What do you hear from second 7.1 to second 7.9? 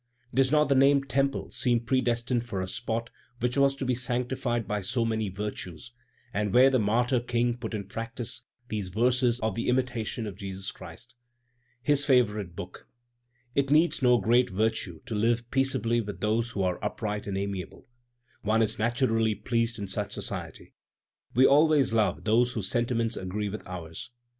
King put in